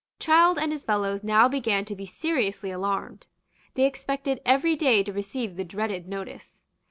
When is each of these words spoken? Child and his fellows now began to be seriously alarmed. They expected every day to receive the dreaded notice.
Child 0.17 0.57
and 0.57 0.71
his 0.71 0.83
fellows 0.83 1.23
now 1.23 1.47
began 1.47 1.85
to 1.85 1.95
be 1.95 2.07
seriously 2.07 2.71
alarmed. 2.71 3.27
They 3.75 3.85
expected 3.85 4.41
every 4.47 4.75
day 4.75 5.03
to 5.03 5.13
receive 5.13 5.57
the 5.57 5.63
dreaded 5.63 6.07
notice. 6.07 6.63